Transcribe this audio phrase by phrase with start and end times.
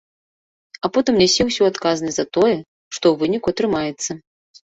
[0.87, 2.55] А потым нясе ўсю адказнасць за тое,
[2.95, 4.11] што ў выніку атрымаецца.